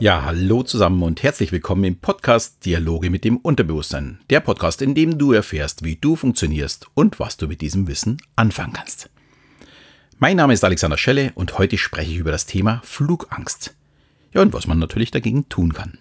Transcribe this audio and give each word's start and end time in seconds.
Ja, 0.00 0.24
hallo 0.24 0.62
zusammen 0.62 1.02
und 1.02 1.22
herzlich 1.22 1.52
willkommen 1.52 1.84
im 1.84 1.98
Podcast 1.98 2.64
Dialoge 2.64 3.10
mit 3.10 3.22
dem 3.22 3.36
Unterbewusstsein. 3.36 4.18
Der 4.30 4.40
Podcast, 4.40 4.80
in 4.80 4.94
dem 4.94 5.18
du 5.18 5.32
erfährst, 5.32 5.84
wie 5.84 5.96
du 5.96 6.16
funktionierst 6.16 6.86
und 6.94 7.20
was 7.20 7.36
du 7.36 7.46
mit 7.46 7.60
diesem 7.60 7.86
Wissen 7.86 8.16
anfangen 8.34 8.72
kannst. 8.72 9.10
Mein 10.18 10.38
Name 10.38 10.54
ist 10.54 10.64
Alexander 10.64 10.96
Schelle 10.96 11.32
und 11.34 11.58
heute 11.58 11.76
spreche 11.76 12.12
ich 12.12 12.16
über 12.16 12.30
das 12.30 12.46
Thema 12.46 12.80
Flugangst. 12.82 13.76
Ja, 14.32 14.40
und 14.40 14.54
was 14.54 14.66
man 14.66 14.78
natürlich 14.78 15.10
dagegen 15.10 15.50
tun 15.50 15.74
kann. 15.74 15.98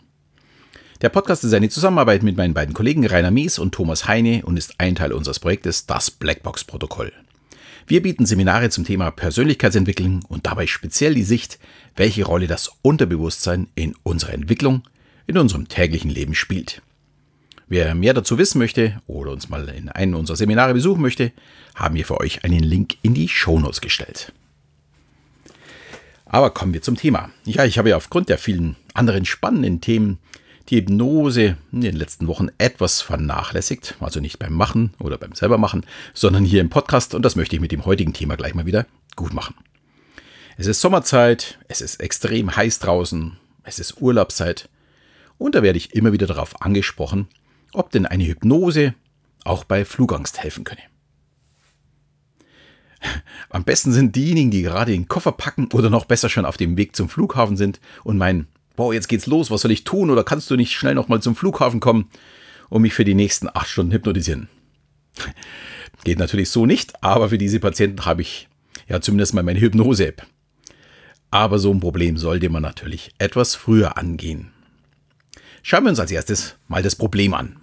Der 1.01 1.09
Podcast 1.09 1.43
ist 1.43 1.53
eine 1.53 1.67
Zusammenarbeit 1.67 2.23
mit 2.23 2.37
meinen 2.37 2.53
beiden 2.53 2.73
Kollegen 2.73 3.05
Rainer 3.05 3.31
Mies 3.31 3.59
und 3.59 3.73
Thomas 3.73 4.07
Heine 4.07 4.43
und 4.45 4.55
ist 4.55 4.75
ein 4.77 4.95
Teil 4.95 5.11
unseres 5.11 5.39
Projektes 5.39 5.87
Das 5.87 6.09
Blackbox-Protokoll. 6.09 7.11
Wir 7.89 8.03
bieten 8.03 8.27
Seminare 8.27 8.69
zum 8.69 8.85
Thema 8.85 9.09
Persönlichkeitsentwicklung 9.09 10.23
und 10.27 10.45
dabei 10.45 10.67
speziell 10.67 11.15
die 11.15 11.23
Sicht, 11.23 11.57
welche 11.95 12.23
Rolle 12.23 12.45
das 12.45 12.69
Unterbewusstsein 12.83 13.67
in 13.73 13.95
unserer 14.03 14.33
Entwicklung, 14.33 14.83
in 15.25 15.39
unserem 15.39 15.67
täglichen 15.67 16.11
Leben 16.11 16.35
spielt. 16.35 16.83
Wer 17.67 17.95
mehr 17.95 18.13
dazu 18.13 18.37
wissen 18.37 18.59
möchte 18.59 19.01
oder 19.07 19.31
uns 19.31 19.49
mal 19.49 19.67
in 19.69 19.89
einem 19.89 20.13
unserer 20.13 20.37
Seminare 20.37 20.75
besuchen 20.75 21.01
möchte, 21.01 21.31
haben 21.73 21.95
wir 21.95 22.05
für 22.05 22.19
euch 22.19 22.43
einen 22.43 22.61
Link 22.61 22.97
in 23.01 23.15
die 23.15 23.27
Shownotes 23.27 23.81
gestellt. 23.81 24.33
Aber 26.25 26.51
kommen 26.51 26.75
wir 26.75 26.83
zum 26.83 26.95
Thema. 26.95 27.31
Ja, 27.43 27.65
ich 27.65 27.79
habe 27.79 27.89
ja 27.89 27.97
aufgrund 27.97 28.29
der 28.29 28.37
vielen 28.37 28.75
anderen 28.93 29.25
spannenden 29.25 29.81
Themen 29.81 30.19
die 30.69 30.77
Hypnose 30.77 31.57
in 31.71 31.81
den 31.81 31.95
letzten 31.95 32.27
Wochen 32.27 32.49
etwas 32.57 33.01
vernachlässigt, 33.01 33.95
also 33.99 34.19
nicht 34.19 34.39
beim 34.39 34.53
Machen 34.53 34.93
oder 34.99 35.17
beim 35.17 35.33
selbermachen, 35.33 35.85
sondern 36.13 36.45
hier 36.45 36.61
im 36.61 36.69
Podcast 36.69 37.15
und 37.15 37.23
das 37.23 37.35
möchte 37.35 37.55
ich 37.55 37.61
mit 37.61 37.71
dem 37.71 37.85
heutigen 37.85 38.13
Thema 38.13 38.37
gleich 38.37 38.53
mal 38.53 38.65
wieder 38.65 38.85
gut 39.15 39.33
machen. 39.33 39.55
Es 40.57 40.67
ist 40.67 40.81
Sommerzeit, 40.81 41.57
es 41.67 41.81
ist 41.81 41.99
extrem 41.99 42.55
heiß 42.55 42.79
draußen, 42.79 43.37
es 43.63 43.79
ist 43.79 44.01
Urlaubszeit 44.01 44.69
und 45.37 45.55
da 45.55 45.63
werde 45.63 45.77
ich 45.77 45.95
immer 45.95 46.11
wieder 46.11 46.27
darauf 46.27 46.61
angesprochen, 46.61 47.27
ob 47.73 47.91
denn 47.91 48.05
eine 48.05 48.25
Hypnose 48.25 48.93
auch 49.43 49.63
bei 49.63 49.85
Flugangst 49.85 50.43
helfen 50.43 50.63
könne. 50.63 50.81
Am 53.49 53.63
besten 53.63 53.91
sind 53.91 54.15
diejenigen, 54.15 54.51
die 54.51 54.61
gerade 54.61 54.91
den 54.91 55.07
Koffer 55.07 55.31
packen 55.31 55.69
oder 55.73 55.89
noch 55.89 56.05
besser 56.05 56.29
schon 56.29 56.45
auf 56.45 56.57
dem 56.57 56.77
Weg 56.77 56.95
zum 56.95 57.09
Flughafen 57.09 57.57
sind 57.57 57.79
und 58.03 58.17
meinen, 58.17 58.47
boah, 58.79 58.93
jetzt 58.93 59.09
geht's 59.09 59.27
los, 59.27 59.51
was 59.51 59.59
soll 59.59 59.71
ich 59.71 59.83
tun? 59.83 60.09
Oder 60.09 60.23
kannst 60.23 60.49
du 60.49 60.55
nicht 60.55 60.71
schnell 60.71 60.95
nochmal 60.95 61.21
zum 61.21 61.35
Flughafen 61.35 61.81
kommen 61.81 62.09
und 62.69 62.81
mich 62.81 62.93
für 62.93 63.03
die 63.03 63.13
nächsten 63.13 63.49
acht 63.49 63.67
Stunden 63.67 63.91
hypnotisieren? 63.91 64.47
Geht 66.05 66.17
natürlich 66.17 66.49
so 66.49 66.65
nicht, 66.65 67.03
aber 67.03 67.27
für 67.27 67.37
diese 67.37 67.59
Patienten 67.59 68.05
habe 68.05 68.21
ich 68.21 68.47
ja 68.87 69.01
zumindest 69.01 69.33
mal 69.33 69.43
meine 69.43 69.59
Hypnose-App. 69.59 70.25
Aber 71.29 71.59
so 71.59 71.73
ein 71.73 71.81
Problem 71.81 72.17
sollte 72.17 72.47
man 72.47 72.63
natürlich 72.63 73.11
etwas 73.17 73.53
früher 73.53 73.97
angehen. 73.97 74.53
Schauen 75.61 75.83
wir 75.83 75.89
uns 75.89 75.99
als 75.99 76.11
erstes 76.11 76.55
mal 76.69 76.81
das 76.81 76.95
Problem 76.95 77.33
an. 77.33 77.57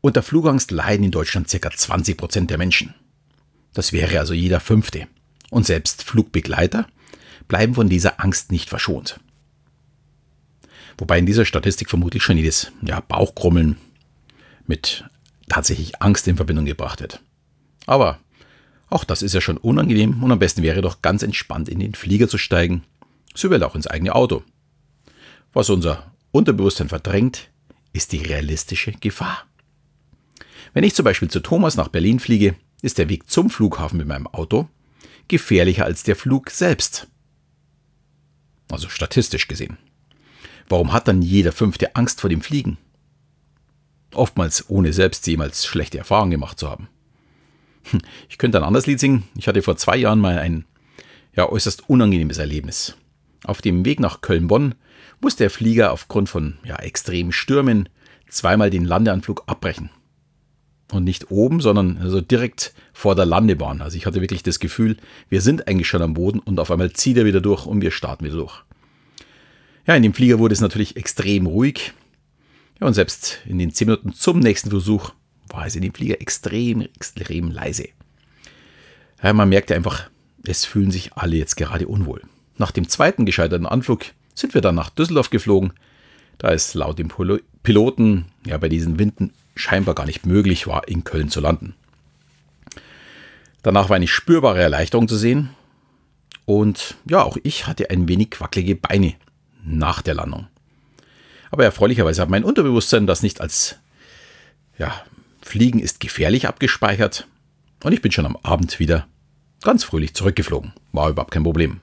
Unter 0.00 0.22
Flugangst 0.22 0.70
leiden 0.70 1.06
in 1.06 1.10
Deutschland 1.10 1.48
ca. 1.48 1.70
20 1.72 2.16
Prozent 2.16 2.50
der 2.50 2.58
Menschen. 2.58 2.94
Das 3.74 3.92
wäre 3.92 4.20
also 4.20 4.32
jeder 4.32 4.60
fünfte. 4.60 5.08
Und 5.50 5.66
selbst 5.66 6.04
Flugbegleiter 6.04 6.86
bleiben 7.48 7.74
von 7.74 7.88
dieser 7.88 8.20
Angst 8.20 8.52
nicht 8.52 8.68
verschont. 8.68 9.18
Wobei 10.98 11.18
in 11.18 11.26
dieser 11.26 11.44
Statistik 11.44 11.88
vermutlich 11.88 12.22
schon 12.22 12.36
jedes 12.36 12.72
ja, 12.82 13.00
Bauchkrummeln 13.00 13.76
mit 14.66 15.04
tatsächlich 15.48 16.00
Angst 16.02 16.28
in 16.28 16.36
Verbindung 16.36 16.64
gebracht 16.64 17.00
wird. 17.00 17.20
Aber 17.86 18.20
auch 18.88 19.04
das 19.04 19.22
ist 19.22 19.34
ja 19.34 19.40
schon 19.40 19.56
unangenehm 19.56 20.22
und 20.22 20.32
am 20.32 20.38
besten 20.38 20.62
wäre 20.62 20.82
doch 20.82 21.02
ganz 21.02 21.22
entspannt 21.22 21.68
in 21.68 21.80
den 21.80 21.94
Flieger 21.94 22.28
zu 22.28 22.38
steigen, 22.38 22.84
sowie 23.34 23.62
auch 23.62 23.74
ins 23.74 23.86
eigene 23.86 24.14
Auto. 24.14 24.42
Was 25.52 25.70
unser 25.70 26.12
Unterbewusstsein 26.32 26.88
verdrängt, 26.88 27.50
ist 27.92 28.12
die 28.12 28.18
realistische 28.18 28.92
Gefahr. 28.92 29.44
Wenn 30.72 30.84
ich 30.84 30.94
zum 30.94 31.04
Beispiel 31.04 31.28
zu 31.28 31.40
Thomas 31.40 31.76
nach 31.76 31.88
Berlin 31.88 32.20
fliege, 32.20 32.54
ist 32.82 32.98
der 32.98 33.08
Weg 33.08 33.28
zum 33.28 33.50
Flughafen 33.50 33.98
mit 33.98 34.06
meinem 34.06 34.26
Auto 34.28 34.68
gefährlicher 35.28 35.84
als 35.84 36.02
der 36.02 36.16
Flug 36.16 36.50
selbst. 36.50 37.06
Also 38.70 38.88
statistisch 38.88 39.48
gesehen. 39.48 39.78
Warum 40.70 40.92
hat 40.92 41.08
dann 41.08 41.20
jeder 41.20 41.50
Fünfte 41.50 41.96
Angst 41.96 42.20
vor 42.20 42.30
dem 42.30 42.40
Fliegen? 42.40 42.78
Oftmals 44.14 44.70
ohne 44.70 44.92
selbst 44.92 45.26
jemals 45.26 45.66
schlechte 45.66 45.98
Erfahrungen 45.98 46.30
gemacht 46.30 46.60
zu 46.60 46.70
haben. 46.70 46.88
Hm, 47.90 48.00
ich 48.28 48.38
könnte 48.38 48.58
ein 48.58 48.64
anderes 48.64 48.86
Lied 48.86 49.00
singen. 49.00 49.24
Ich 49.34 49.48
hatte 49.48 49.62
vor 49.62 49.76
zwei 49.76 49.96
Jahren 49.96 50.20
mal 50.20 50.38
ein 50.38 50.64
ja, 51.34 51.48
äußerst 51.48 51.88
unangenehmes 51.88 52.38
Erlebnis. 52.38 52.96
Auf 53.44 53.62
dem 53.62 53.84
Weg 53.84 53.98
nach 53.98 54.20
Köln-Bonn 54.20 54.76
musste 55.20 55.44
der 55.44 55.50
Flieger 55.50 55.92
aufgrund 55.92 56.28
von 56.28 56.58
ja, 56.64 56.76
extremen 56.76 57.32
Stürmen 57.32 57.88
zweimal 58.28 58.70
den 58.70 58.84
Landeanflug 58.84 59.42
abbrechen. 59.46 59.90
Und 60.92 61.02
nicht 61.02 61.32
oben, 61.32 61.60
sondern 61.60 61.98
also 61.98 62.20
direkt 62.20 62.74
vor 62.92 63.16
der 63.16 63.26
Landebahn. 63.26 63.82
Also 63.82 63.96
ich 63.96 64.06
hatte 64.06 64.20
wirklich 64.20 64.44
das 64.44 64.60
Gefühl, 64.60 64.98
wir 65.28 65.40
sind 65.40 65.66
eigentlich 65.66 65.88
schon 65.88 66.02
am 66.02 66.14
Boden 66.14 66.38
und 66.38 66.60
auf 66.60 66.70
einmal 66.70 66.92
zieht 66.92 67.16
er 67.16 67.24
wieder 67.24 67.40
durch 67.40 67.66
und 67.66 67.80
wir 67.80 67.90
starten 67.90 68.24
wieder 68.24 68.36
durch. 68.36 68.64
Ja, 69.86 69.94
in 69.94 70.02
dem 70.02 70.14
Flieger 70.14 70.38
wurde 70.38 70.52
es 70.52 70.60
natürlich 70.60 70.96
extrem 70.96 71.46
ruhig. 71.46 71.92
Ja, 72.80 72.86
und 72.86 72.94
selbst 72.94 73.40
in 73.46 73.58
den 73.58 73.72
10 73.72 73.86
Minuten 73.86 74.12
zum 74.12 74.38
nächsten 74.38 74.70
Versuch 74.70 75.12
war 75.48 75.66
es 75.66 75.76
in 75.76 75.82
dem 75.82 75.94
Flieger 75.94 76.20
extrem, 76.20 76.82
extrem 76.82 77.50
leise. 77.50 77.88
Ja, 79.22 79.32
man 79.32 79.48
merkte 79.48 79.74
einfach, 79.74 80.08
es 80.44 80.64
fühlen 80.64 80.90
sich 80.90 81.14
alle 81.14 81.36
jetzt 81.36 81.56
gerade 81.56 81.86
unwohl. 81.86 82.22
Nach 82.56 82.70
dem 82.70 82.88
zweiten 82.88 83.26
gescheiterten 83.26 83.66
Anflug 83.66 84.06
sind 84.34 84.54
wir 84.54 84.60
dann 84.60 84.74
nach 84.74 84.90
Düsseldorf 84.90 85.30
geflogen, 85.30 85.72
da 86.38 86.52
es 86.52 86.74
laut 86.74 86.98
dem 86.98 87.12
Piloten 87.62 88.26
ja 88.46 88.56
bei 88.56 88.68
diesen 88.68 88.98
Winden 88.98 89.32
scheinbar 89.54 89.94
gar 89.94 90.06
nicht 90.06 90.24
möglich 90.24 90.66
war, 90.66 90.88
in 90.88 91.04
Köln 91.04 91.28
zu 91.28 91.40
landen. 91.40 91.74
Danach 93.62 93.90
war 93.90 93.96
eine 93.96 94.06
spürbare 94.06 94.60
Erleichterung 94.60 95.06
zu 95.06 95.16
sehen 95.16 95.50
und 96.46 96.96
ja, 97.04 97.22
auch 97.22 97.36
ich 97.42 97.66
hatte 97.66 97.90
ein 97.90 98.08
wenig 98.08 98.40
wackelige 98.40 98.76
Beine 98.76 99.14
nach 99.64 100.02
der 100.02 100.14
Landung. 100.14 100.46
Aber 101.50 101.64
erfreulicherweise 101.64 102.22
hat 102.22 102.28
mein 102.30 102.44
Unterbewusstsein 102.44 103.06
das 103.06 103.22
nicht 103.22 103.40
als 103.40 103.76
ja, 104.78 104.94
Fliegen 105.42 105.80
ist 105.80 106.00
gefährlich 106.00 106.46
abgespeichert 106.46 107.26
und 107.82 107.92
ich 107.92 108.02
bin 108.02 108.12
schon 108.12 108.26
am 108.26 108.36
Abend 108.42 108.78
wieder 108.78 109.06
ganz 109.62 109.84
fröhlich 109.84 110.14
zurückgeflogen. 110.14 110.72
War 110.92 111.10
überhaupt 111.10 111.32
kein 111.32 111.42
Problem. 111.44 111.80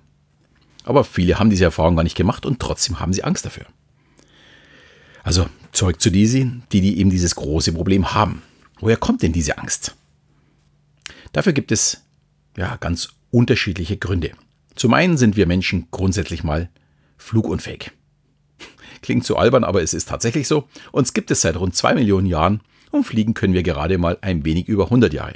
Aber 0.84 1.04
viele 1.04 1.38
haben 1.38 1.50
diese 1.50 1.66
Erfahrung 1.66 1.96
gar 1.96 2.04
nicht 2.04 2.16
gemacht 2.16 2.46
und 2.46 2.60
trotzdem 2.60 3.00
haben 3.00 3.14
sie 3.14 3.24
Angst 3.24 3.46
dafür. 3.46 3.66
Also 5.24 5.48
zurück 5.74 6.00
zu 6.00 6.10
diesen, 6.10 6.64
die, 6.72 6.80
die 6.80 7.00
eben 7.00 7.10
dieses 7.10 7.36
große 7.36 7.74
Problem 7.74 8.14
haben. 8.14 8.42
Woher 8.80 8.96
kommt 8.96 9.22
denn 9.22 9.34
diese 9.34 9.58
Angst? 9.58 9.96
Dafür 11.34 11.52
gibt 11.54 11.72
es 11.72 12.04
ja 12.56 12.78
ganz 12.78 13.10
unterschiedliche 13.32 13.98
Gründe. 13.98 14.32
Zum 14.76 14.94
einen 14.94 15.18
sind 15.18 15.36
wir 15.36 15.46
Menschen 15.46 15.88
grundsätzlich 15.92 16.44
mal 16.44 16.70
flugunfähig. 17.28 17.92
Klingt 19.02 19.26
zu 19.26 19.38
albern, 19.38 19.64
aber 19.64 19.84
es 19.84 19.94
ist 19.94 20.10
tatsächlich 20.10 20.48
so. 20.48 20.68
Uns 20.92 21.14
gibt 21.14 21.30
es 21.32 21.42
seit 21.42 21.58
rund 21.58 21.76
zwei 21.76 21.94
Millionen 21.94 22.28
Jahren 22.28 22.62
und 22.92 23.04
fliegen 23.04 23.34
können 23.34 23.54
wir 23.54 23.64
gerade 23.64 23.98
mal 23.98 24.18
ein 24.22 24.44
wenig 24.46 24.68
über 24.68 24.86
100 24.86 25.14
Jahre. 25.14 25.36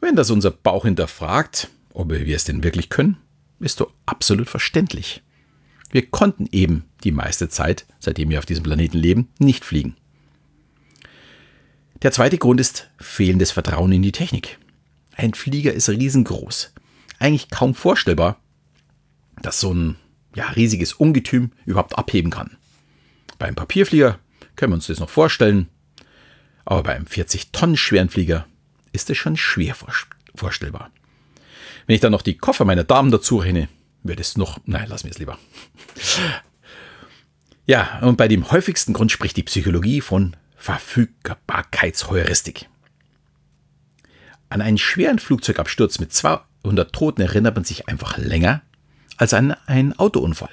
Wenn 0.00 0.16
das 0.16 0.30
unser 0.30 0.50
Bauch 0.50 0.84
hinterfragt, 0.84 1.68
ob 1.92 2.10
wir 2.10 2.36
es 2.36 2.44
denn 2.44 2.62
wirklich 2.64 2.88
können, 2.88 3.18
ist 3.60 3.80
doch 3.80 3.90
absolut 4.04 4.48
verständlich. 4.48 5.22
Wir 5.90 6.06
konnten 6.06 6.48
eben 6.52 6.84
die 7.04 7.12
meiste 7.12 7.48
Zeit, 7.48 7.86
seitdem 7.98 8.30
wir 8.30 8.38
auf 8.38 8.46
diesem 8.46 8.64
Planeten 8.64 8.98
leben, 8.98 9.28
nicht 9.38 9.64
fliegen. 9.64 9.96
Der 12.02 12.12
zweite 12.12 12.36
Grund 12.36 12.60
ist 12.60 12.90
fehlendes 12.98 13.52
Vertrauen 13.52 13.92
in 13.92 14.02
die 14.02 14.12
Technik. 14.12 14.58
Ein 15.14 15.32
Flieger 15.32 15.72
ist 15.72 15.88
riesengroß. 15.88 16.74
Eigentlich 17.18 17.48
kaum 17.48 17.74
vorstellbar, 17.74 18.38
dass 19.40 19.60
so 19.60 19.72
ein 19.72 19.96
ja, 20.36 20.50
riesiges 20.50 20.92
Ungetüm 20.92 21.50
überhaupt 21.64 21.98
abheben 21.98 22.30
kann. 22.30 22.56
Beim 23.38 23.54
Papierflieger 23.54 24.18
können 24.54 24.72
wir 24.72 24.76
uns 24.76 24.86
das 24.86 25.00
noch 25.00 25.10
vorstellen, 25.10 25.68
aber 26.64 26.84
beim 26.84 27.06
40 27.06 27.52
Tonnen 27.52 27.76
schweren 27.76 28.10
Flieger 28.10 28.46
ist 28.92 29.10
es 29.10 29.16
schon 29.16 29.36
schwer 29.36 29.74
vorstellbar. 30.34 30.90
Wenn 31.86 31.94
ich 31.94 32.00
dann 32.00 32.12
noch 32.12 32.22
die 32.22 32.36
Koffer 32.36 32.64
meiner 32.64 32.84
Damen 32.84 33.10
dazu 33.10 33.38
renne, 33.38 33.68
wird 34.02 34.20
es 34.20 34.36
noch, 34.36 34.60
nein, 34.66 34.86
lass 34.88 35.04
mir 35.04 35.10
es 35.10 35.18
lieber. 35.18 35.38
Ja, 37.68 37.98
und 38.02 38.16
bei 38.16 38.28
dem 38.28 38.52
häufigsten 38.52 38.92
Grund 38.92 39.10
spricht 39.10 39.36
die 39.36 39.42
Psychologie 39.42 40.00
von 40.00 40.36
Verfügbarkeitsheuristik. 40.56 42.68
An 44.48 44.62
einen 44.62 44.78
schweren 44.78 45.18
Flugzeugabsturz 45.18 45.98
mit 45.98 46.12
200 46.12 46.92
Toten 46.92 47.22
erinnert 47.22 47.56
man 47.56 47.64
sich 47.64 47.88
einfach 47.88 48.18
länger 48.18 48.62
als 49.16 49.34
an 49.34 49.52
einen 49.66 49.98
Autounfall. 49.98 50.50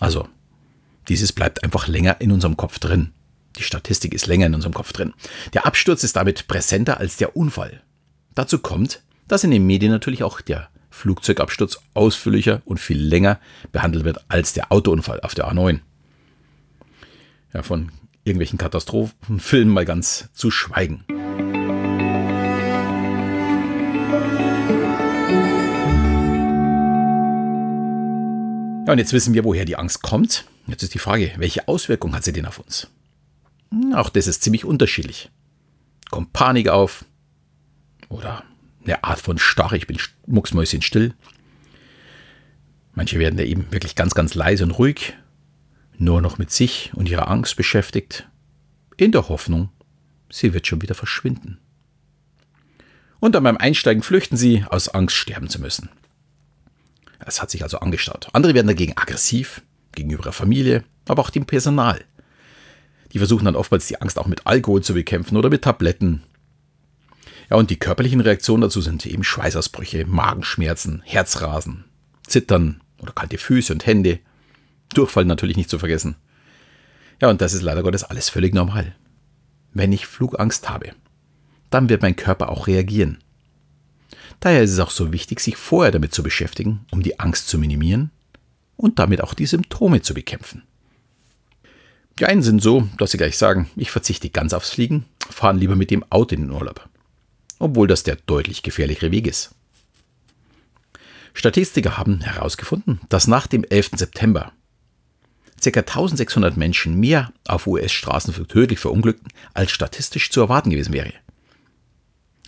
Also, 0.00 0.28
dieses 1.08 1.32
bleibt 1.32 1.64
einfach 1.64 1.88
länger 1.88 2.20
in 2.20 2.32
unserem 2.32 2.56
Kopf 2.56 2.78
drin. 2.78 3.12
Die 3.56 3.62
Statistik 3.62 4.14
ist 4.14 4.26
länger 4.26 4.46
in 4.46 4.54
unserem 4.54 4.74
Kopf 4.74 4.92
drin. 4.92 5.14
Der 5.52 5.66
Absturz 5.66 6.04
ist 6.04 6.16
damit 6.16 6.48
präsenter 6.48 6.98
als 6.98 7.16
der 7.16 7.36
Unfall. 7.36 7.82
Dazu 8.34 8.58
kommt, 8.58 9.02
dass 9.26 9.44
in 9.44 9.50
den 9.50 9.66
Medien 9.66 9.90
natürlich 9.90 10.22
auch 10.22 10.40
der 10.40 10.68
Flugzeugabsturz 10.90 11.78
ausführlicher 11.94 12.62
und 12.64 12.78
viel 12.78 13.00
länger 13.00 13.40
behandelt 13.72 14.04
wird 14.04 14.24
als 14.28 14.52
der 14.52 14.70
Autounfall 14.72 15.20
auf 15.20 15.34
der 15.34 15.50
A9. 15.50 15.80
Ja, 17.52 17.62
von 17.62 17.90
irgendwelchen 18.24 18.58
Katastrophenfilmen 18.58 19.72
mal 19.72 19.84
ganz 19.84 20.28
zu 20.34 20.50
schweigen. 20.50 21.04
Ja, 28.88 28.92
und 28.92 28.98
jetzt 28.98 29.12
wissen 29.12 29.34
wir, 29.34 29.44
woher 29.44 29.66
die 29.66 29.76
Angst 29.76 30.00
kommt. 30.00 30.46
Jetzt 30.66 30.82
ist 30.82 30.94
die 30.94 30.98
Frage, 30.98 31.32
welche 31.36 31.68
Auswirkungen 31.68 32.14
hat 32.14 32.24
sie 32.24 32.32
denn 32.32 32.46
auf 32.46 32.58
uns? 32.58 32.88
Hm, 33.70 33.92
auch 33.92 34.08
das 34.08 34.26
ist 34.26 34.42
ziemlich 34.42 34.64
unterschiedlich. 34.64 35.30
Kommt 36.08 36.32
Panik 36.32 36.68
auf? 36.68 37.04
Oder 38.08 38.44
eine 38.82 39.04
Art 39.04 39.20
von 39.20 39.36
Starre, 39.36 39.76
ich 39.76 39.86
bin 39.86 39.98
mucksmäuschen 40.26 40.80
still. 40.80 41.12
Manche 42.94 43.18
werden 43.18 43.36
da 43.36 43.42
eben 43.42 43.70
wirklich 43.70 43.94
ganz, 43.94 44.14
ganz 44.14 44.34
leise 44.34 44.64
und 44.64 44.70
ruhig, 44.70 45.12
nur 45.98 46.22
noch 46.22 46.38
mit 46.38 46.50
sich 46.50 46.90
und 46.94 47.10
ihrer 47.10 47.28
Angst 47.28 47.56
beschäftigt, 47.56 48.26
in 48.96 49.12
der 49.12 49.28
Hoffnung, 49.28 49.68
sie 50.30 50.54
wird 50.54 50.66
schon 50.66 50.80
wieder 50.80 50.94
verschwinden. 50.94 51.58
Und 53.20 53.34
dann 53.34 53.44
beim 53.44 53.58
Einsteigen 53.58 54.02
flüchten 54.02 54.38
sie, 54.38 54.64
aus 54.70 54.88
Angst 54.88 55.14
sterben 55.14 55.50
zu 55.50 55.60
müssen. 55.60 55.90
Es 57.24 57.42
hat 57.42 57.50
sich 57.50 57.62
also 57.62 57.80
angestaut. 57.80 58.28
Andere 58.32 58.54
werden 58.54 58.66
dagegen 58.66 58.96
aggressiv 58.96 59.62
gegenüber 59.92 60.22
der 60.22 60.32
Familie, 60.32 60.84
aber 61.06 61.22
auch 61.22 61.30
dem 61.30 61.46
Personal. 61.46 62.04
Die 63.12 63.18
versuchen 63.18 63.44
dann 63.44 63.56
oftmals 63.56 63.86
die 63.86 64.00
Angst 64.00 64.18
auch 64.18 64.26
mit 64.26 64.46
Alkohol 64.46 64.82
zu 64.82 64.94
bekämpfen 64.94 65.36
oder 65.36 65.50
mit 65.50 65.62
Tabletten. 65.62 66.22
Ja, 67.50 67.56
und 67.56 67.70
die 67.70 67.78
körperlichen 67.78 68.20
Reaktionen 68.20 68.60
dazu 68.60 68.80
sind 68.80 69.04
eben 69.06 69.24
Schweißausbrüche, 69.24 70.04
Magenschmerzen, 70.06 71.02
Herzrasen, 71.04 71.84
Zittern 72.26 72.82
oder 73.00 73.12
kalte 73.12 73.38
Füße 73.38 73.72
und 73.72 73.86
Hände. 73.86 74.20
Durchfall 74.94 75.24
natürlich 75.24 75.56
nicht 75.56 75.70
zu 75.70 75.78
vergessen. 75.78 76.16
Ja, 77.20 77.30
und 77.30 77.40
das 77.40 77.54
ist 77.54 77.62
leider 77.62 77.82
Gottes 77.82 78.04
alles 78.04 78.28
völlig 78.28 78.54
normal. 78.54 78.94
Wenn 79.72 79.92
ich 79.92 80.06
Flugangst 80.06 80.68
habe, 80.68 80.92
dann 81.70 81.88
wird 81.88 82.02
mein 82.02 82.16
Körper 82.16 82.50
auch 82.50 82.66
reagieren. 82.66 83.18
Daher 84.40 84.62
ist 84.62 84.72
es 84.72 84.78
auch 84.78 84.90
so 84.90 85.12
wichtig, 85.12 85.40
sich 85.40 85.56
vorher 85.56 85.92
damit 85.92 86.14
zu 86.14 86.22
beschäftigen, 86.22 86.86
um 86.90 87.02
die 87.02 87.18
Angst 87.18 87.48
zu 87.48 87.58
minimieren 87.58 88.10
und 88.76 88.98
damit 88.98 89.20
auch 89.20 89.34
die 89.34 89.46
Symptome 89.46 90.02
zu 90.02 90.14
bekämpfen. 90.14 90.62
Die 92.18 92.26
einen 92.26 92.42
sind 92.42 92.60
so, 92.60 92.88
dass 92.98 93.12
sie 93.12 93.18
gleich 93.18 93.36
sagen, 93.36 93.70
ich 93.76 93.90
verzichte 93.90 94.30
ganz 94.30 94.52
aufs 94.52 94.70
Fliegen, 94.70 95.04
fahren 95.30 95.58
lieber 95.58 95.76
mit 95.76 95.90
dem 95.90 96.04
Auto 96.10 96.34
in 96.34 96.42
den 96.42 96.50
Urlaub. 96.50 96.88
Obwohl 97.58 97.86
das 97.86 98.02
der 98.02 98.16
deutlich 98.16 98.62
gefährlichere 98.62 99.10
Weg 99.10 99.26
ist. 99.26 99.54
Statistiker 101.34 101.96
haben 101.96 102.20
herausgefunden, 102.20 103.00
dass 103.08 103.28
nach 103.28 103.46
dem 103.46 103.64
11. 103.64 103.90
September 103.94 104.52
ca. 105.62 105.80
1600 105.80 106.56
Menschen 106.56 106.98
mehr 106.98 107.32
auf 107.46 107.66
US-Straßen 107.66 108.34
tödlich 108.48 108.78
verunglückten, 108.78 109.28
als 109.54 109.70
statistisch 109.70 110.30
zu 110.30 110.40
erwarten 110.40 110.70
gewesen 110.70 110.92
wäre. 110.92 111.12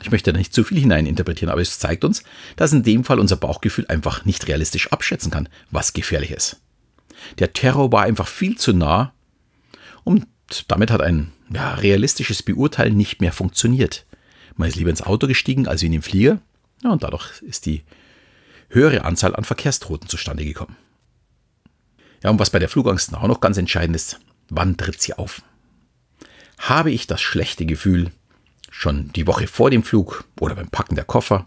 Ich 0.03 0.11
möchte 0.11 0.33
da 0.33 0.39
nicht 0.39 0.55
zu 0.55 0.65
viel 0.65 0.79
hineininterpretieren, 0.79 1.51
aber 1.51 1.61
es 1.61 1.79
zeigt 1.79 2.05
uns, 2.05 2.23
dass 2.57 2.73
in 2.73 2.83
dem 2.83 3.05
Fall 3.05 3.19
unser 3.19 3.37
Bauchgefühl 3.37 3.87
einfach 3.89 4.25
nicht 4.25 4.49
realistisch 4.49 4.91
abschätzen 4.93 5.31
kann, 5.31 5.49
was 5.71 5.93
gefährlich 5.93 6.31
ist. 6.31 6.61
Der 7.39 7.53
Terror 7.53 7.93
war 7.93 8.05
einfach 8.05 8.27
viel 8.27 8.57
zu 8.57 8.73
nah 8.73 9.13
und 10.05 10.27
damit 10.69 10.91
hat 10.91 11.03
ein 11.03 11.33
ja, 11.53 11.75
realistisches 11.75 12.43
Beurteilen 12.43 12.97
nicht 12.97 13.21
mehr 13.21 13.33
funktioniert. 13.33 14.07
Man 14.57 14.69
ist 14.69 14.77
lieber 14.77 14.91
ins 14.91 15.03
Auto 15.03 15.27
gestiegen 15.27 15.69
als 15.69 15.83
in 15.83 15.93
den 15.93 16.03
Flieger 16.03 16.41
ja, 16.83 16.91
und 16.91 17.03
dadurch 17.03 17.43
ist 17.43 17.67
die 17.67 17.83
höhere 18.69 19.05
Anzahl 19.05 19.37
an 19.37 19.45
Verkehrstoten 19.45 20.09
zustande 20.09 20.45
gekommen. 20.45 20.77
Ja, 22.23 22.31
und 22.31 22.39
was 22.39 22.51
bei 22.51 22.59
der 22.59 22.69
Flugangst 22.69 23.15
auch 23.15 23.27
noch 23.27 23.41
ganz 23.41 23.57
entscheidend 23.57 23.97
ist, 23.97 24.21
wann 24.49 24.77
tritt 24.77 25.01
sie 25.01 25.15
auf? 25.15 25.43
Habe 26.59 26.91
ich 26.91 27.07
das 27.07 27.21
schlechte 27.21 27.65
Gefühl, 27.67 28.11
Schon 28.71 29.13
die 29.13 29.27
Woche 29.27 29.47
vor 29.47 29.69
dem 29.71 29.83
Flug 29.83 30.25
oder 30.39 30.55
beim 30.55 30.69
Packen 30.69 30.95
der 30.95 31.05
Koffer? 31.05 31.47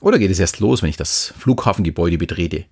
Oder 0.00 0.18
geht 0.18 0.30
es 0.30 0.40
erst 0.40 0.58
los, 0.58 0.82
wenn 0.82 0.88
ich 0.88 0.96
das 0.96 1.34
Flughafengebäude 1.38 2.18
betrete, 2.18 2.64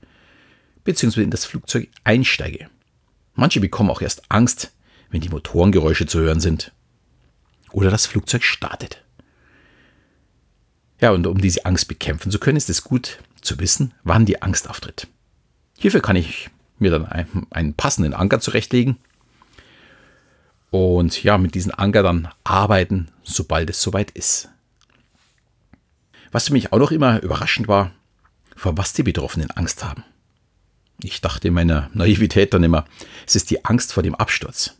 beziehungsweise 0.84 1.24
in 1.24 1.30
das 1.30 1.44
Flugzeug 1.44 1.88
einsteige? 2.02 2.68
Manche 3.34 3.60
bekommen 3.60 3.90
auch 3.90 4.00
erst 4.00 4.22
Angst, 4.30 4.72
wenn 5.10 5.20
die 5.20 5.28
Motorengeräusche 5.28 6.06
zu 6.06 6.18
hören 6.18 6.40
sind 6.40 6.72
oder 7.70 7.90
das 7.90 8.06
Flugzeug 8.06 8.42
startet. 8.42 9.04
Ja, 11.00 11.10
und 11.10 11.26
um 11.26 11.38
diese 11.38 11.64
Angst 11.66 11.86
bekämpfen 11.86 12.32
zu 12.32 12.40
können, 12.40 12.56
ist 12.56 12.70
es 12.70 12.82
gut 12.82 13.18
zu 13.40 13.60
wissen, 13.60 13.94
wann 14.02 14.26
die 14.26 14.42
Angst 14.42 14.68
auftritt. 14.68 15.06
Hierfür 15.78 16.00
kann 16.00 16.16
ich 16.16 16.50
mir 16.78 16.90
dann 16.90 17.06
einen 17.50 17.74
passenden 17.74 18.14
Anker 18.14 18.40
zurechtlegen 18.40 18.96
und 20.70 21.22
ja, 21.22 21.38
mit 21.38 21.54
diesen 21.54 21.72
Anker 21.72 22.02
dann 22.02 22.28
arbeiten, 22.44 23.08
sobald 23.22 23.70
es 23.70 23.80
soweit 23.80 24.10
ist. 24.10 24.48
Was 26.30 26.48
für 26.48 26.52
mich 26.52 26.72
auch 26.72 26.78
noch 26.78 26.90
immer 26.90 27.22
überraschend 27.22 27.68
war, 27.68 27.92
vor 28.54 28.76
was 28.76 28.92
die 28.92 29.02
Betroffenen 29.02 29.50
Angst 29.52 29.82
haben. 29.84 30.04
Ich 31.02 31.20
dachte 31.20 31.48
in 31.48 31.54
meiner 31.54 31.90
Naivität 31.94 32.52
dann 32.52 32.64
immer, 32.64 32.84
es 33.26 33.36
ist 33.36 33.50
die 33.50 33.64
Angst 33.64 33.92
vor 33.92 34.02
dem 34.02 34.14
Absturz. 34.14 34.74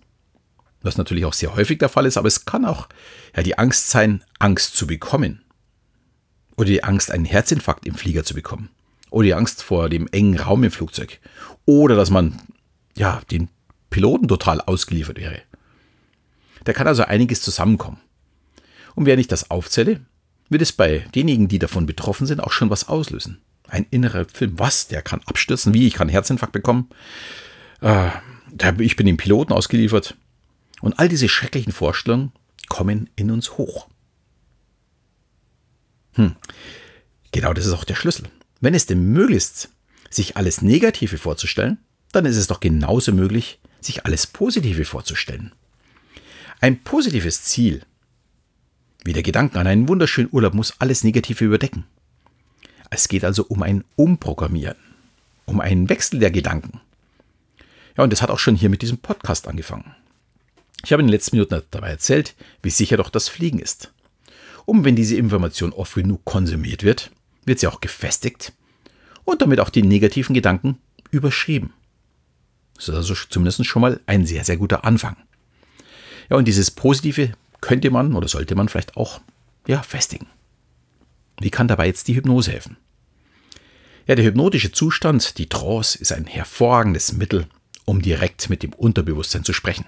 Was 0.82 0.98
natürlich 0.98 1.24
auch 1.24 1.32
sehr 1.32 1.54
häufig 1.54 1.78
der 1.78 1.88
Fall 1.88 2.06
ist, 2.06 2.16
aber 2.16 2.28
es 2.28 2.44
kann 2.44 2.64
auch 2.64 2.88
ja, 3.36 3.42
die 3.42 3.56
Angst 3.56 3.90
sein, 3.90 4.24
Angst 4.38 4.76
zu 4.76 4.86
bekommen. 4.86 5.42
Oder 6.56 6.66
die 6.66 6.84
Angst, 6.84 7.10
einen 7.10 7.24
Herzinfarkt 7.24 7.86
im 7.86 7.94
Flieger 7.94 8.24
zu 8.24 8.34
bekommen. 8.34 8.68
Oder 9.10 9.26
die 9.26 9.34
Angst 9.34 9.62
vor 9.62 9.88
dem 9.88 10.08
engen 10.08 10.38
Raum 10.38 10.64
im 10.64 10.70
Flugzeug. 10.70 11.20
Oder 11.64 11.94
dass 11.94 12.10
man 12.10 12.40
ja, 12.96 13.20
den 13.30 13.48
Piloten 13.90 14.28
total 14.28 14.60
ausgeliefert 14.60 15.18
wäre. 15.18 15.42
Da 16.68 16.74
kann 16.74 16.86
also 16.86 17.04
einiges 17.04 17.40
zusammenkommen. 17.40 17.98
Und 18.94 19.06
während 19.06 19.20
ich 19.20 19.26
das 19.26 19.50
aufzähle, 19.50 20.02
wird 20.50 20.60
es 20.60 20.70
bei 20.70 20.98
denjenigen, 21.14 21.48
die 21.48 21.58
davon 21.58 21.86
betroffen 21.86 22.26
sind, 22.26 22.40
auch 22.40 22.52
schon 22.52 22.68
was 22.68 22.88
auslösen. 22.88 23.40
Ein 23.68 23.86
innerer 23.90 24.26
Film. 24.26 24.58
Was? 24.58 24.86
Der 24.86 25.00
kann 25.00 25.22
abstürzen? 25.24 25.72
Wie? 25.72 25.86
Ich 25.86 25.94
kann 25.94 26.10
Herzinfarkt 26.10 26.52
bekommen? 26.52 26.90
Äh, 27.80 28.10
ich 28.80 28.96
bin 28.96 29.06
dem 29.06 29.16
Piloten 29.16 29.54
ausgeliefert. 29.54 30.14
Und 30.82 30.98
all 30.98 31.08
diese 31.08 31.30
schrecklichen 31.30 31.72
Vorstellungen 31.72 32.32
kommen 32.68 33.08
in 33.16 33.30
uns 33.30 33.56
hoch. 33.56 33.88
Hm. 36.16 36.36
Genau 37.32 37.54
das 37.54 37.64
ist 37.64 37.72
auch 37.72 37.84
der 37.84 37.94
Schlüssel. 37.94 38.26
Wenn 38.60 38.74
es 38.74 38.84
denn 38.84 39.10
möglich 39.14 39.38
ist, 39.38 39.70
sich 40.10 40.36
alles 40.36 40.60
Negative 40.60 41.16
vorzustellen, 41.16 41.78
dann 42.12 42.26
ist 42.26 42.36
es 42.36 42.46
doch 42.46 42.60
genauso 42.60 43.12
möglich, 43.12 43.58
sich 43.80 44.04
alles 44.04 44.26
Positive 44.26 44.84
vorzustellen. 44.84 45.54
Ein 46.60 46.82
positives 46.82 47.44
Ziel, 47.44 47.82
wie 49.04 49.12
der 49.12 49.22
Gedanke 49.22 49.60
an 49.60 49.68
einen 49.68 49.88
wunderschönen 49.88 50.30
Urlaub, 50.32 50.54
muss 50.54 50.74
alles 50.80 51.04
Negative 51.04 51.44
überdecken. 51.44 51.84
Es 52.90 53.06
geht 53.06 53.24
also 53.24 53.44
um 53.44 53.62
ein 53.62 53.84
Umprogrammieren, 53.94 54.76
um 55.44 55.60
einen 55.60 55.88
Wechsel 55.88 56.18
der 56.18 56.32
Gedanken. 56.32 56.80
Ja, 57.96 58.02
und 58.02 58.12
das 58.12 58.22
hat 58.22 58.30
auch 58.30 58.40
schon 58.40 58.56
hier 58.56 58.70
mit 58.70 58.82
diesem 58.82 58.98
Podcast 58.98 59.46
angefangen. 59.46 59.94
Ich 60.84 60.92
habe 60.92 61.00
in 61.00 61.06
den 61.06 61.12
letzten 61.12 61.36
Minuten 61.36 61.62
dabei 61.70 61.90
erzählt, 61.90 62.34
wie 62.62 62.70
sicher 62.70 62.96
doch 62.96 63.10
das 63.10 63.28
Fliegen 63.28 63.60
ist. 63.60 63.92
Und 64.66 64.84
wenn 64.84 64.96
diese 64.96 65.16
Information 65.16 65.72
oft 65.72 65.94
genug 65.94 66.24
konsumiert 66.24 66.82
wird, 66.82 67.12
wird 67.44 67.60
sie 67.60 67.68
auch 67.68 67.80
gefestigt 67.80 68.52
und 69.24 69.42
damit 69.42 69.60
auch 69.60 69.70
die 69.70 69.82
negativen 69.82 70.34
Gedanken 70.34 70.78
überschrieben. 71.12 71.72
Das 72.74 72.88
ist 72.88 72.94
also 72.94 73.14
zumindest 73.14 73.64
schon 73.64 73.82
mal 73.82 74.00
ein 74.06 74.26
sehr, 74.26 74.44
sehr 74.44 74.56
guter 74.56 74.84
Anfang. 74.84 75.16
Ja, 76.30 76.36
und 76.36 76.46
dieses 76.46 76.70
Positive 76.70 77.32
könnte 77.60 77.90
man 77.90 78.14
oder 78.14 78.28
sollte 78.28 78.54
man 78.54 78.68
vielleicht 78.68 78.96
auch 78.96 79.20
ja, 79.66 79.82
festigen. 79.82 80.26
Wie 81.40 81.50
kann 81.50 81.68
dabei 81.68 81.86
jetzt 81.86 82.08
die 82.08 82.16
Hypnose 82.16 82.52
helfen? 82.52 82.76
Ja, 84.06 84.14
der 84.14 84.24
hypnotische 84.24 84.72
Zustand, 84.72 85.38
die 85.38 85.48
Trance, 85.48 85.98
ist 85.98 86.12
ein 86.12 86.26
hervorragendes 86.26 87.12
Mittel, 87.12 87.46
um 87.84 88.00
direkt 88.00 88.48
mit 88.48 88.62
dem 88.62 88.72
Unterbewusstsein 88.72 89.44
zu 89.44 89.52
sprechen. 89.52 89.84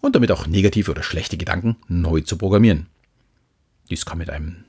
Und 0.00 0.14
damit 0.14 0.30
auch 0.32 0.46
negative 0.46 0.90
oder 0.90 1.02
schlechte 1.02 1.36
Gedanken 1.36 1.76
neu 1.88 2.20
zu 2.20 2.36
programmieren. 2.36 2.86
Dies 3.90 4.04
kann 4.04 4.18
mit 4.18 4.30
einem 4.30 4.64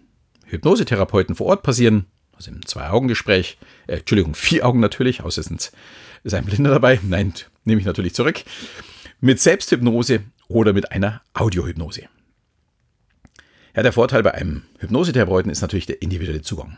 Hypnosetherapeuten 0.46 1.36
vor 1.36 1.48
Ort 1.48 1.64
passieren, 1.64 2.06
also 2.34 2.52
im 2.52 2.66
Zwei-Augen-Gespräch, 2.66 3.58
äh, 3.88 3.98
Entschuldigung, 3.98 4.36
vier 4.36 4.66
Augen 4.66 4.80
natürlich, 4.80 5.22
außer 5.22 5.42
es 5.42 5.72
ist 6.24 6.34
ein 6.34 6.46
Blinder 6.46 6.72
dabei. 6.72 7.00
Nein, 7.04 7.34
nehme 7.66 7.82
ich 7.82 7.88
natürlich 7.88 8.14
zurück. 8.14 8.44
Mit 9.20 9.40
Selbsthypnose 9.40 10.22
oder 10.48 10.74
mit 10.74 10.92
einer 10.92 11.22
Audiohypnose. 11.34 12.04
Ja, 13.76 13.84
der 13.84 13.94
Vorteil 13.94 14.24
bei 14.24 14.34
einem 14.34 14.64
Hypnosetherapeuten 14.80 15.52
ist 15.52 15.62
natürlich 15.62 15.86
der 15.86 16.02
individuelle 16.02 16.42
Zugang. 16.42 16.78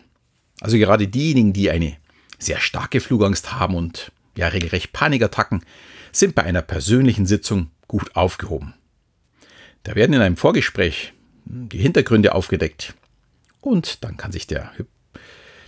Also 0.60 0.78
gerade 0.78 1.08
diejenigen, 1.08 1.54
die 1.54 1.72
eine 1.72 1.98
sehr 2.38 2.60
starke 2.60 3.00
Flugangst 3.00 3.54
haben 3.54 3.76
und 3.76 4.12
ja 4.36 4.48
regelrecht 4.48 4.92
Panikattacken, 4.92 5.64
sind 6.12 6.36
bei 6.36 6.44
einer 6.44 6.62
persönlichen 6.62 7.26
Sitzung 7.26 7.72
gut 7.88 8.16
aufgehoben. 8.16 8.74
Da 9.84 9.96
werden 9.96 10.14
in 10.14 10.22
einem 10.22 10.38
Vorgespräch 10.38 11.14
die 11.46 11.80
Hintergründe 11.80 12.36
aufgedeckt 12.36 12.96
und 13.62 14.04
dann 14.04 14.18
kann 14.18 14.32
sich 14.32 14.48
der 14.48 14.72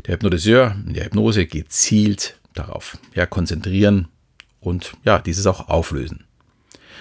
der 0.05 0.15
Hypnotiseur 0.15 0.75
in 0.86 0.93
der 0.93 1.05
Hypnose 1.05 1.46
gezielt 1.46 2.39
darauf 2.53 2.98
ja, 3.13 3.25
konzentrieren 3.25 4.08
und 4.60 4.93
ja, 5.03 5.20
dieses 5.20 5.46
auch 5.48 5.70
auflösen. 5.70 6.25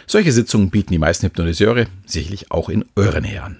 Solche 0.06 0.32
Sitzungen 0.32 0.70
bieten 0.70 0.92
die 0.92 0.98
meisten 0.98 1.26
Hypnotiseure 1.26 1.86
sicherlich 2.06 2.50
auch 2.50 2.68
in 2.68 2.84
euren 2.96 3.22
Nähe 3.22 3.56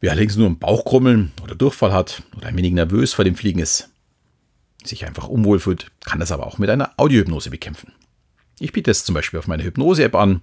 Wer 0.00 0.12
allerdings 0.12 0.36
nur 0.36 0.46
einen 0.46 0.58
Bauchkrummeln 0.58 1.30
oder 1.42 1.54
Durchfall 1.54 1.92
hat 1.92 2.22
oder 2.36 2.48
ein 2.48 2.56
wenig 2.56 2.72
nervös 2.72 3.12
vor 3.12 3.24
dem 3.24 3.36
Fliegen 3.36 3.60
ist, 3.60 3.90
sich 4.82 5.06
einfach 5.06 5.28
unwohl 5.28 5.60
fühlt, 5.60 5.90
kann 6.04 6.20
das 6.20 6.32
aber 6.32 6.46
auch 6.46 6.56
mit 6.56 6.70
einer 6.70 6.92
Audiohypnose 6.96 7.50
bekämpfen. 7.50 7.92
Ich 8.58 8.72
biete 8.72 8.90
es 8.90 9.04
zum 9.04 9.14
Beispiel 9.14 9.38
auf 9.38 9.46
meiner 9.46 9.64
Hypnose-App 9.64 10.14
an. 10.14 10.40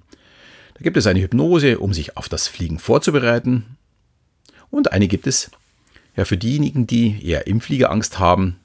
Da 0.75 0.81
gibt 0.81 0.95
es 0.95 1.07
eine 1.07 1.21
Hypnose, 1.21 1.79
um 1.79 1.91
sich 1.91 2.17
auf 2.17 2.29
das 2.29 2.47
Fliegen 2.47 2.77
vorzubereiten. 2.77 3.77
Und 4.69 4.91
eine 4.91 5.07
gibt 5.07 5.25
es 5.25 5.49
ja 6.15 6.25
für 6.25 6.37
diejenigen, 6.37 6.85
die 6.85 7.25
eher 7.25 7.47
im 7.47 7.59
Flieger 7.59 7.89
Angst 7.89 8.19
haben 8.19 8.57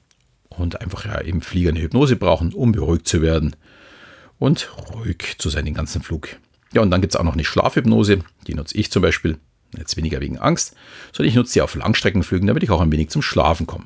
und 0.49 0.79
einfach 0.81 1.05
ja 1.05 1.17
im 1.19 1.41
Flieger 1.41 1.69
eine 1.69 1.81
Hypnose 1.81 2.15
brauchen, 2.15 2.53
um 2.53 2.71
beruhigt 2.71 3.07
zu 3.07 3.23
werden 3.23 3.55
und 4.43 4.69
ruhig 4.93 5.37
zu 5.37 5.49
sein 5.49 5.63
den 5.63 5.73
ganzen 5.73 6.01
Flug. 6.01 6.35
Ja, 6.73 6.81
und 6.81 6.91
dann 6.91 6.99
gibt 6.99 7.13
es 7.13 7.19
auch 7.19 7.23
noch 7.23 7.31
eine 7.31 7.45
Schlafhypnose, 7.45 8.19
die 8.45 8.55
nutze 8.55 8.75
ich 8.75 8.91
zum 8.91 9.01
Beispiel. 9.01 9.37
Jetzt 9.77 9.95
weniger 9.95 10.19
wegen 10.19 10.37
Angst, 10.37 10.75
sondern 11.13 11.29
ich 11.29 11.35
nutze 11.35 11.53
sie 11.53 11.61
auf 11.61 11.75
Langstreckenflügen, 11.75 12.45
damit 12.45 12.61
ich 12.61 12.69
auch 12.69 12.81
ein 12.81 12.91
wenig 12.91 13.09
zum 13.09 13.21
Schlafen 13.21 13.67
komme. 13.67 13.85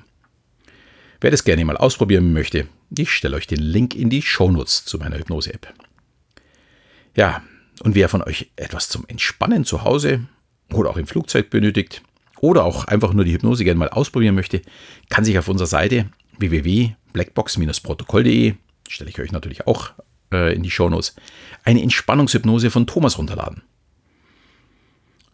Wer 1.22 1.30
das 1.30 1.44
gerne 1.44 1.64
mal 1.64 1.78
ausprobieren 1.78 2.34
möchte, 2.34 2.66
ich 2.90 3.12
stelle 3.12 3.36
euch 3.36 3.46
den 3.46 3.60
Link 3.60 3.94
in 3.94 4.10
die 4.10 4.24
Shownotes 4.24 4.84
zu 4.84 4.98
meiner 4.98 5.20
Hypnose-App. 5.20 5.72
Ja, 7.16 7.44
und 7.84 7.94
wer 7.94 8.10
von 8.10 8.24
euch 8.24 8.50
etwas 8.56 8.90
zum 8.90 9.06
Entspannen 9.08 9.64
zu 9.64 9.84
Hause 9.84 10.22
oder 10.74 10.90
auch 10.90 10.98
im 10.98 11.06
Flugzeug 11.06 11.52
benötigt 11.52 12.02
oder 12.42 12.64
auch 12.64 12.86
einfach 12.86 13.14
nur 13.14 13.26
die 13.26 13.34
Hypnose 13.34 13.64
gerne 13.64 13.78
mal 13.78 13.90
ausprobieren 13.90 14.34
möchte, 14.34 14.64
kann 15.10 15.24
sich 15.24 15.38
auf 15.38 15.50
unserer 15.50 15.68
Seite 15.68 16.10
www.blackbox-protokoll.de, 16.40 18.56
stelle 18.90 19.12
ich 19.12 19.20
euch 19.20 19.32
natürlich 19.32 19.68
auch 19.68 19.94
äh, 20.32 20.54
in 20.54 20.64
die 20.64 20.72
Shownotes, 20.72 21.16
eine 21.64 21.82
Entspannungshypnose 21.82 22.72
von 22.72 22.88
Thomas 22.88 23.18
runterladen. 23.18 23.64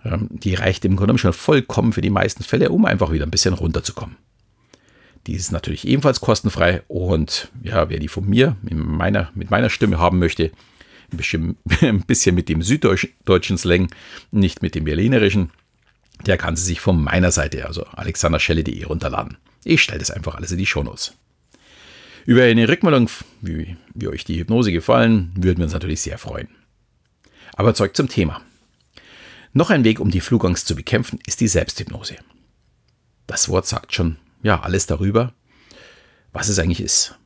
Ähm, 0.05 0.29
die 0.31 0.55
reicht 0.55 0.85
im 0.85 0.95
Grunde 0.95 1.17
schon 1.17 1.33
vollkommen 1.33 1.93
für 1.93 2.01
die 2.01 2.09
meisten 2.09 2.43
Fälle, 2.43 2.69
um 2.69 2.85
einfach 2.85 3.11
wieder 3.11 3.25
ein 3.25 3.31
bisschen 3.31 3.53
runterzukommen. 3.53 4.17
Die 5.27 5.33
ist 5.33 5.51
natürlich 5.51 5.87
ebenfalls 5.87 6.19
kostenfrei 6.19 6.83
und 6.87 7.49
ja, 7.61 7.89
wer 7.89 7.99
die 7.99 8.09
von 8.09 8.27
mir 8.27 8.57
mit 8.61 8.73
meiner, 8.73 9.31
mit 9.35 9.51
meiner 9.51 9.69
Stimme 9.69 9.97
haben 9.97 10.19
möchte, 10.19 10.51
ein 11.11 11.17
bisschen, 11.17 11.57
ein 11.81 12.01
bisschen 12.01 12.35
mit 12.35 12.49
dem 12.49 12.61
süddeutschen 12.61 13.57
Slang, 13.57 13.93
nicht 14.31 14.61
mit 14.61 14.75
dem 14.75 14.83
berlinerischen, 14.83 15.51
der 16.25 16.37
kann 16.37 16.55
sie 16.55 16.65
sich 16.65 16.81
von 16.81 17.01
meiner 17.01 17.31
Seite, 17.31 17.65
also 17.65 17.85
alexanderschelle.de, 17.85 18.83
runterladen. 18.83 19.37
Ich 19.63 19.81
stelle 19.81 19.99
das 19.99 20.11
einfach 20.11 20.35
alles 20.35 20.51
in 20.51 20.57
die 20.57 20.65
Shownotes. 20.65 21.13
Über 22.25 22.43
eine 22.43 22.69
Rückmeldung, 22.69 23.09
wie, 23.41 23.75
wie 23.93 24.07
euch 24.07 24.23
die 24.23 24.39
Hypnose 24.39 24.71
gefallen, 24.71 25.33
würden 25.35 25.57
wir 25.57 25.65
uns 25.65 25.73
natürlich 25.73 26.01
sehr 26.01 26.17
freuen. 26.17 26.47
Aber 27.55 27.75
zurück 27.75 27.95
zum 27.95 28.07
Thema. 28.07 28.41
Noch 29.51 29.69
ein 29.69 29.83
Weg, 29.83 29.99
um 29.99 30.09
die 30.09 30.21
Flugangst 30.21 30.65
zu 30.65 30.75
bekämpfen, 30.75 31.19
ist 31.27 31.41
die 31.41 31.47
Selbsthypnose. 31.47 32.15
Das 33.27 33.49
Wort 33.49 33.67
sagt 33.67 33.93
schon, 33.93 34.17
ja, 34.41 34.61
alles 34.61 34.87
darüber, 34.87 35.33
was 36.31 36.49
es 36.49 36.59
eigentlich 36.59 36.81
ist. 36.81 37.17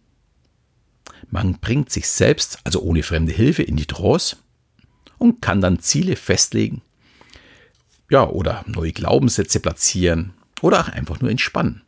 Man 1.30 1.60
bringt 1.60 1.92
sich 1.92 2.08
selbst, 2.08 2.60
also 2.64 2.82
ohne 2.82 3.04
fremde 3.04 3.34
Hilfe, 3.34 3.64
in 3.64 3.76
die 3.76 3.86
Trance 3.86 4.38
und 5.18 5.42
kann 5.42 5.62
dann 5.62 5.80
Ziele 5.80 6.16
festlegen, 6.16 6.82
ja, 8.10 8.28
oder 8.28 8.64
neue 8.68 8.94
Glaubenssätze 8.94 9.60
platzieren 9.60 10.34
oder 10.62 10.80
auch 10.80 10.90
einfach 10.90 11.20
nur 11.20 11.30
entspannen. 11.30 11.84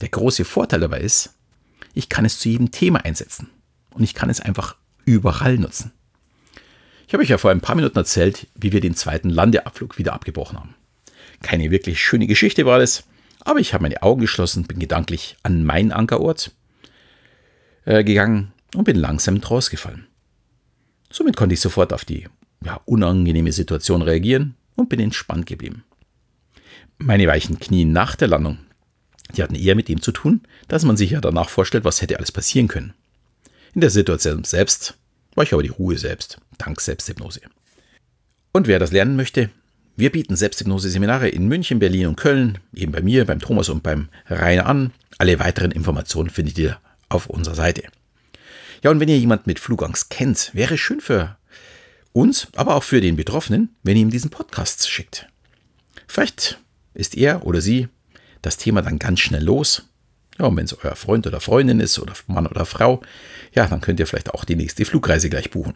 Der 0.00 0.08
große 0.08 0.44
Vorteil 0.44 0.80
dabei 0.80 1.00
ist, 1.00 1.35
ich 1.96 2.10
kann 2.10 2.26
es 2.26 2.38
zu 2.38 2.50
jedem 2.50 2.70
Thema 2.70 3.04
einsetzen 3.04 3.48
und 3.90 4.04
ich 4.04 4.14
kann 4.14 4.28
es 4.28 4.40
einfach 4.40 4.76
überall 5.06 5.56
nutzen. 5.56 5.92
Ich 7.08 7.14
habe 7.14 7.22
euch 7.22 7.30
ja 7.30 7.38
vor 7.38 7.50
ein 7.50 7.62
paar 7.62 7.74
Minuten 7.74 7.96
erzählt, 7.96 8.48
wie 8.54 8.72
wir 8.72 8.80
den 8.80 8.94
zweiten 8.94 9.30
Landeabflug 9.30 9.96
wieder 9.96 10.12
abgebrochen 10.12 10.58
haben. 10.58 10.74
Keine 11.42 11.70
wirklich 11.70 12.04
schöne 12.04 12.26
Geschichte 12.26 12.66
war 12.66 12.80
es, 12.80 13.04
aber 13.40 13.60
ich 13.60 13.72
habe 13.72 13.82
meine 13.82 14.02
Augen 14.02 14.20
geschlossen, 14.20 14.64
bin 14.64 14.78
gedanklich 14.78 15.36
an 15.42 15.64
meinen 15.64 15.90
Ankerort 15.90 16.52
äh, 17.86 18.04
gegangen 18.04 18.52
und 18.74 18.84
bin 18.84 18.96
langsam 18.96 19.40
draus 19.40 19.70
gefallen. 19.70 20.06
Somit 21.10 21.36
konnte 21.36 21.54
ich 21.54 21.60
sofort 21.60 21.94
auf 21.94 22.04
die 22.04 22.28
ja, 22.62 22.78
unangenehme 22.84 23.52
Situation 23.52 24.02
reagieren 24.02 24.54
und 24.74 24.90
bin 24.90 25.00
entspannt 25.00 25.46
geblieben. 25.46 25.84
Meine 26.98 27.26
weichen 27.26 27.58
Knie 27.58 27.86
nach 27.86 28.16
der 28.16 28.28
Landung, 28.28 28.58
die 29.34 29.42
hatten 29.42 29.54
eher 29.54 29.74
mit 29.74 29.88
dem 29.88 30.00
zu 30.00 30.12
tun, 30.12 30.42
dass 30.68 30.84
man 30.84 30.96
sich 30.96 31.10
ja 31.10 31.20
danach 31.20 31.48
vorstellt, 31.48 31.84
was 31.84 32.02
hätte 32.02 32.16
alles 32.16 32.32
passieren 32.32 32.68
können. 32.68 32.94
In 33.74 33.80
der 33.80 33.90
Situation 33.90 34.44
selbst 34.44 34.94
war 35.34 35.44
ich 35.44 35.52
aber 35.52 35.62
die 35.62 35.68
Ruhe 35.68 35.98
selbst, 35.98 36.38
dank 36.58 36.80
Selbsthypnose. 36.80 37.40
Und 38.52 38.68
wer 38.68 38.78
das 38.78 38.92
lernen 38.92 39.16
möchte, 39.16 39.50
wir 39.96 40.12
bieten 40.12 40.36
Selbsthypnose-Seminare 40.36 41.28
in 41.28 41.48
München, 41.48 41.78
Berlin 41.78 42.08
und 42.08 42.16
Köln, 42.16 42.58
eben 42.74 42.92
bei 42.92 43.02
mir, 43.02 43.24
beim 43.24 43.40
Thomas 43.40 43.68
und 43.68 43.82
beim 43.82 44.08
Rainer 44.28 44.66
an. 44.66 44.92
Alle 45.18 45.38
weiteren 45.38 45.70
Informationen 45.70 46.30
findet 46.30 46.58
ihr 46.58 46.78
auf 47.08 47.28
unserer 47.28 47.54
Seite. 47.54 47.84
Ja, 48.82 48.90
und 48.90 49.00
wenn 49.00 49.08
ihr 49.08 49.18
jemand 49.18 49.46
mit 49.46 49.58
Flugangst 49.58 50.10
kennt, 50.10 50.50
wäre 50.54 50.74
es 50.74 50.80
schön 50.80 51.00
für 51.00 51.36
uns, 52.12 52.48
aber 52.56 52.76
auch 52.76 52.82
für 52.82 53.00
den 53.00 53.16
Betroffenen, 53.16 53.74
wenn 53.82 53.96
ihr 53.96 54.02
ihm 54.02 54.10
diesen 54.10 54.30
Podcast 54.30 54.88
schickt. 54.88 55.28
Vielleicht 56.06 56.58
ist 56.94 57.16
er 57.16 57.46
oder 57.46 57.60
sie 57.60 57.88
das 58.46 58.56
Thema 58.56 58.82
dann 58.82 58.98
ganz 58.98 59.20
schnell 59.20 59.44
los 59.44 59.82
ja, 60.38 60.46
und 60.46 60.56
wenn 60.56 60.64
es 60.64 60.84
euer 60.84 60.96
Freund 60.96 61.26
oder 61.26 61.40
Freundin 61.40 61.80
ist 61.80 61.98
oder 61.98 62.12
Mann 62.26 62.46
oder 62.46 62.66
Frau, 62.66 63.00
ja, 63.54 63.66
dann 63.66 63.80
könnt 63.80 64.00
ihr 64.00 64.06
vielleicht 64.06 64.34
auch 64.34 64.44
die 64.44 64.56
nächste 64.56 64.84
Flugreise 64.84 65.30
gleich 65.30 65.50
buchen. 65.50 65.74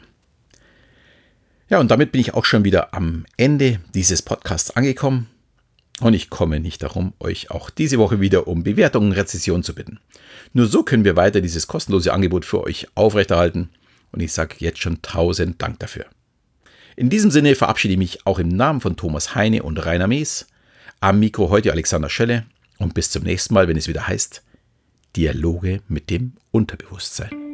Ja, 1.69 1.79
und 1.79 1.91
damit 1.91 2.13
bin 2.13 2.21
ich 2.21 2.35
auch 2.35 2.45
schon 2.45 2.65
wieder 2.65 2.95
am 2.95 3.25
Ende 3.37 3.81
dieses 3.95 4.23
Podcasts 4.23 4.71
angekommen. 4.71 5.29
Und 6.01 6.15
ich 6.15 6.31
komme 6.31 6.61
nicht 6.61 6.83
darum, 6.83 7.13
euch 7.21 7.51
auch 7.51 7.69
diese 7.71 7.99
Woche 7.99 8.21
wieder 8.21 8.49
um 8.49 8.65
Bewertungen 8.65 9.11
und 9.11 9.17
Rezession 9.17 9.63
zu 9.63 9.75
bitten. 9.75 10.01
Nur 10.53 10.67
so 10.67 10.83
können 10.83 11.05
wir 11.05 11.15
weiter 11.15 11.41
dieses 11.41 11.67
kostenlose 11.67 12.13
Angebot 12.13 12.45
für 12.45 12.63
euch 12.65 12.89
aufrechterhalten. 12.95 13.69
Und 14.11 14.21
ich 14.21 14.33
sage 14.33 14.57
jetzt 14.59 14.81
schon 14.81 15.03
tausend 15.03 15.61
Dank 15.63 15.79
dafür. 15.79 16.07
In 16.97 17.11
diesem 17.11 17.31
Sinne 17.31 17.55
verabschiede 17.55 17.93
ich 17.93 17.99
mich 17.99 18.27
auch 18.27 18.39
im 18.39 18.49
Namen 18.49 18.81
von 18.81 18.97
Thomas 18.97 19.35
Heine 19.35 19.63
und 19.63 19.79
Rainer 19.85 20.09
Mees. 20.09 20.49
Am 21.01 21.21
Mikro 21.21 21.51
heute 21.51 21.71
Alexander 21.71 22.11
Schelle. 22.11 22.45
Und 22.81 22.95
bis 22.95 23.11
zum 23.11 23.23
nächsten 23.23 23.55
Mal, 23.55 23.69
wenn 23.69 23.77
es 23.77 23.89
wieder 23.89 24.09
heißt, 24.09 24.43
Dialoge 25.15 25.83
mit 25.87 26.09
dem 26.11 26.33
Unterbewusstsein. 26.51 27.50